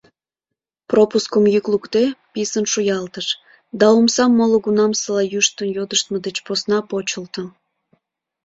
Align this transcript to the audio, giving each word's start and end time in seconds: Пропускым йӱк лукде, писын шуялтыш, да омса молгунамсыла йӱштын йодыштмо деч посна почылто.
Пропускым 0.89 1.43
йӱк 1.53 1.65
лукде, 1.71 2.03
писын 2.33 2.65
шуялтыш, 2.71 3.27
да 3.79 3.85
омса 3.97 4.25
молгунамсыла 4.27 5.23
йӱштын 5.33 5.69
йодыштмо 5.77 6.17
деч 6.25 6.37
посна 6.45 6.79
почылто. 6.89 7.43